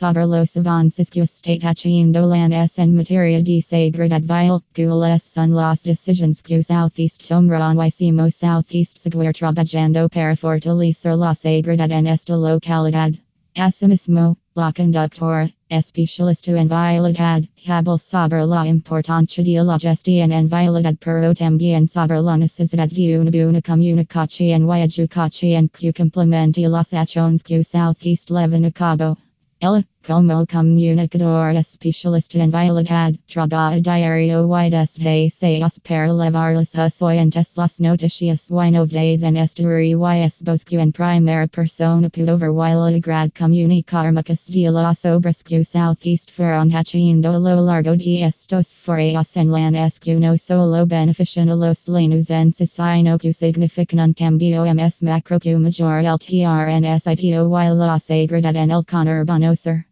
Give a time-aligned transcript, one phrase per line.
[0.55, 6.63] avances que está haciendo Lanús en materia de seguridad vial, cuáles son las decisiones que
[6.63, 13.26] Southeast tomarán y cómo Southeast seguir trabajando para fortalecer la seguridad en esta localidad.
[13.59, 20.95] Asimismo, la conductora, especialista en vialidad, habla sobre la importancia de la gestión en vialidad
[20.99, 27.41] pero también sobre la necesidad de una buena comunicación y educación que complemente las acciones
[27.41, 29.17] que Southeast llevan a cabo.
[29.59, 34.47] Ella, como comunicador especialista en vialidad, trabaja diario.
[34.47, 40.79] Y desde seis para levar las oyentes las noticias y novedades en este y esbosque
[40.79, 47.31] en primera persona pudo ver y comunicar muchas de las obras que Southeast fueron haciendo
[47.31, 52.71] a lo largo de estos foros en Lanús que no solo benefician a los lanusenses
[52.71, 58.71] sino que significan un cambio más macro que mayor el TRNSITO y la seguridad en
[58.71, 59.87] el conurbano sur.